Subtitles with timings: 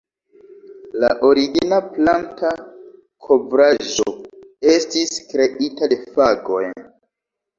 [1.01, 2.53] La origina planta
[3.27, 4.15] kovraĵo
[4.75, 6.65] estis kreita de fagoj.